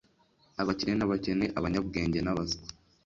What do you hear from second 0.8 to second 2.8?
n'abakene, abanyabwenge n'abaswa,